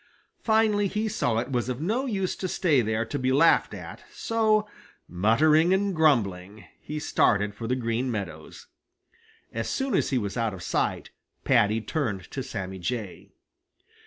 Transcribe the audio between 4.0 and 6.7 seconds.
so, muttering and grumbling,